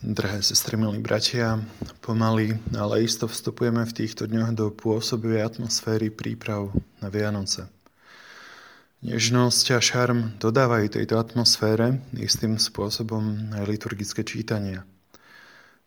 Drahé 0.00 0.40
sestry, 0.40 0.80
milí 0.80 0.96
bratia, 0.96 1.60
pomaly, 2.00 2.56
ale 2.72 3.04
isto 3.04 3.28
vstupujeme 3.28 3.84
v 3.84 3.92
týchto 3.92 4.24
dňoch 4.24 4.56
do 4.56 4.72
pôsobivej 4.72 5.44
atmosféry 5.44 6.08
príprav 6.08 6.72
na 7.04 7.12
Vianoce. 7.12 7.68
Nežnosť 9.04 9.76
a 9.76 9.80
šarm 9.84 10.40
dodávajú 10.40 10.96
tejto 10.96 11.20
atmosfére 11.20 12.00
istým 12.16 12.56
spôsobom 12.56 13.52
aj 13.52 13.68
liturgické 13.68 14.24
čítania. 14.24 14.88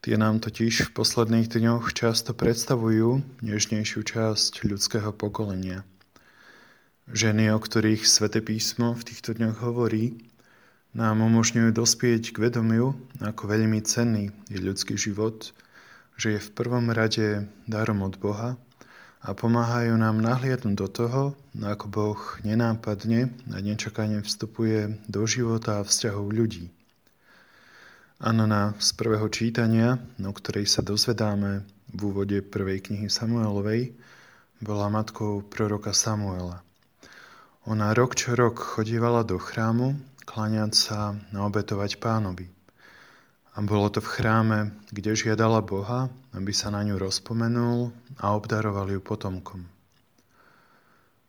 Tie 0.05 0.13
nám 0.13 0.45
totiž 0.45 0.93
v 0.93 0.93
posledných 0.93 1.49
dňoch 1.49 1.97
často 1.97 2.37
predstavujú 2.37 3.41
nežnejšiu 3.41 4.05
časť 4.05 4.61
ľudského 4.69 5.09
pokolenia. 5.09 5.89
Ženy, 7.09 7.49
o 7.49 7.57
ktorých 7.57 8.05
Svete 8.05 8.45
písmo 8.45 8.93
v 8.93 9.09
týchto 9.09 9.33
dňoch 9.33 9.57
hovorí, 9.65 10.21
nám 10.93 11.25
umožňujú 11.25 11.73
dospieť 11.73 12.37
k 12.37 12.37
vedomiu, 12.37 12.93
ako 13.17 13.49
veľmi 13.49 13.81
cenný 13.81 14.29
je 14.49 14.61
ľudský 14.61 14.93
život, 14.93 15.49
že 16.21 16.37
je 16.37 16.39
v 16.39 16.53
prvom 16.53 16.93
rade 16.93 17.49
darom 17.65 18.05
od 18.05 18.21
Boha 18.21 18.53
a 19.25 19.29
pomáhajú 19.33 19.97
nám 19.97 20.21
nahliadnúť 20.21 20.75
do 20.77 20.87
toho, 20.87 21.21
ako 21.57 21.85
Boh 21.89 22.21
nenápadne 22.45 23.33
a 23.49 23.57
nečakane 23.57 24.21
vstupuje 24.21 25.01
do 25.09 25.25
života 25.25 25.81
a 25.81 25.85
vzťahov 25.87 26.29
ľudí. 26.29 26.69
Anna 28.21 28.77
z 28.77 28.89
prvého 28.93 29.27
čítania, 29.33 29.97
o 30.21 30.31
ktorej 30.31 30.69
sa 30.69 30.85
dozvedáme 30.85 31.65
v 31.89 31.99
úvode 32.05 32.39
prvej 32.45 32.85
knihy 32.85 33.09
Samuelovej, 33.09 33.97
bola 34.61 34.87
matkou 34.93 35.43
proroka 35.43 35.91
Samuela. 35.91 36.63
Ona 37.67 37.95
rok 37.95 38.15
čo 38.15 38.35
rok 38.35 38.59
chodívala 38.59 39.23
do 39.23 39.39
chrámu 39.39 39.95
kláňať 40.23 40.71
sa 40.73 41.13
a 41.13 41.37
obetovať 41.43 41.99
pánovi. 41.99 42.47
A 43.53 43.61
bolo 43.61 43.85
to 43.93 44.01
v 44.01 44.09
chráme, 44.09 44.59
kde 44.89 45.13
žiadala 45.13 45.61
Boha, 45.61 46.09
aby 46.33 46.49
sa 46.49 46.73
na 46.73 46.81
ňu 46.81 46.97
rozpomenul 46.97 47.93
a 48.17 48.33
obdaroval 48.33 48.89
ju 48.89 48.99
potomkom. 49.03 49.61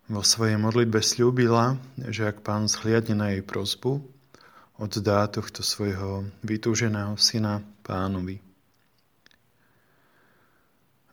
Vo 0.09 0.21
svojej 0.21 0.57
modlitbe 0.61 1.01
slúbila, 1.01 1.81
že 1.97 2.29
ak 2.29 2.45
pán 2.45 2.69
zhliadne 2.69 3.17
na 3.17 3.27
jej 3.33 3.41
prozbu, 3.45 4.05
oddá 4.77 5.25
tohto 5.33 5.65
svojho 5.65 6.29
vytúženého 6.45 7.17
syna 7.17 7.65
pánovi. 7.85 8.41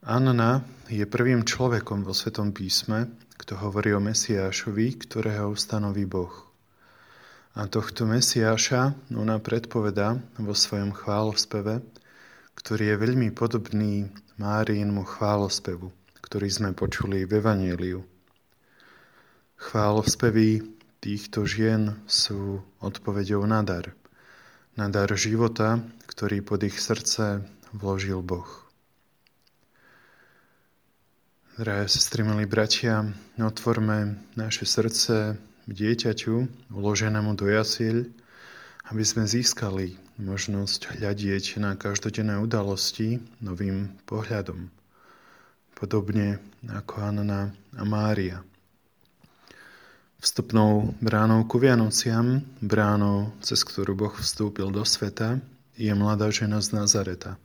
Anna 0.02 0.66
je 0.89 1.05
prvým 1.05 1.45
človekom 1.45 2.03
vo 2.03 2.11
Svetom 2.11 2.52
písme, 2.52 3.16
kto 3.38 3.55
hovorí 3.64 3.94
o 3.95 4.02
Mesiášovi, 4.03 4.98
ktorého 5.08 5.53
ustanoví 5.53 6.09
Boh. 6.09 6.50
A 7.52 7.67
tohto 7.67 8.07
Mesiáša 8.07 8.95
ona 9.11 9.35
predpoveda 9.35 10.16
vo 10.39 10.55
svojom 10.55 10.95
chválospeve, 10.95 11.83
ktorý 12.55 12.95
je 12.95 13.02
veľmi 13.02 13.30
podobný 13.35 14.08
Máriinmu 14.39 15.03
chválospevu, 15.03 15.91
ktorý 16.23 16.47
sme 16.47 16.71
počuli 16.71 17.27
v 17.27 17.43
Evangeliu. 17.43 18.02
Chválospevy 19.59 20.63
týchto 21.03 21.43
žien 21.43 21.99
sú 22.08 22.63
odpovedou 22.80 23.43
na 23.43 23.59
dar. 23.67 23.91
Na 24.80 24.88
dar 24.88 25.11
života, 25.19 25.83
ktorý 26.08 26.39
pod 26.39 26.63
ich 26.63 26.80
srdce 26.80 27.43
vložil 27.75 28.23
Boh. 28.23 28.47
Drahé 31.59 31.91
sestry, 31.91 32.23
milí 32.23 32.47
bratia, 32.47 33.11
otvorme 33.36 34.23
naše 34.39 34.63
srdce 34.63 35.36
dieťaťu 35.70 36.70
uloženému 36.73 37.38
do 37.38 37.45
jasiel, 37.50 38.09
aby 38.90 39.04
sme 39.06 39.23
získali 39.28 39.95
možnosť 40.22 40.98
hľadieť 40.98 41.62
na 41.62 41.78
každodenné 41.80 42.38
udalosti 42.42 43.22
novým 43.42 43.89
pohľadom. 44.06 44.70
Podobne 45.73 46.38
ako 46.70 46.94
Anna 47.02 47.50
a 47.73 47.84
Mária. 47.88 48.45
Vstupnou 50.21 50.94
bránou 51.02 51.50
ku 51.50 51.58
Vianociam, 51.58 52.45
bránou, 52.61 53.33
cez 53.42 53.66
ktorú 53.66 53.98
Boh 53.98 54.14
vstúpil 54.14 54.70
do 54.70 54.86
sveta, 54.86 55.42
je 55.73 55.89
mladá 55.98 56.30
žena 56.30 56.61
z 56.61 56.77
Nazareta. 56.77 57.42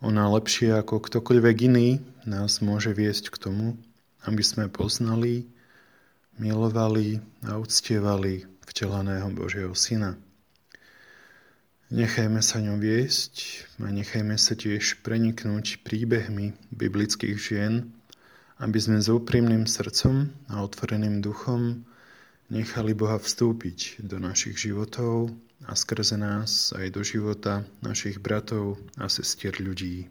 Ona 0.00 0.24
lepšie 0.32 0.72
ako 0.72 1.04
ktokoľvek 1.04 1.56
iný 1.68 2.00
nás 2.24 2.64
môže 2.64 2.96
viesť 2.96 3.28
k 3.28 3.36
tomu, 3.36 3.66
aby 4.24 4.40
sme 4.40 4.72
poznali 4.72 5.44
milovali 6.36 7.20
a 7.48 7.56
uctievali 7.56 8.44
vtelaného 8.68 9.32
Božieho 9.32 9.72
Syna. 9.72 10.16
Nechajme 11.86 12.42
sa 12.42 12.58
ňou 12.58 12.82
viesť 12.82 13.62
a 13.78 13.94
nechajme 13.94 14.34
sa 14.34 14.58
tiež 14.58 15.06
preniknúť 15.06 15.86
príbehmi 15.86 16.52
biblických 16.74 17.38
žien, 17.38 17.94
aby 18.58 18.78
sme 18.82 18.98
s 18.98 19.06
úprimným 19.06 19.70
srdcom 19.70 20.34
a 20.50 20.66
otvoreným 20.66 21.22
duchom 21.22 21.86
nechali 22.50 22.90
Boha 22.90 23.22
vstúpiť 23.22 24.02
do 24.02 24.18
našich 24.18 24.58
životov 24.58 25.30
a 25.64 25.78
skrze 25.78 26.18
nás 26.18 26.74
aj 26.74 26.90
do 26.90 27.06
života 27.06 27.62
našich 27.86 28.18
bratov 28.18 28.82
a 28.98 29.06
sestier 29.06 29.54
ľudí. 29.62 30.10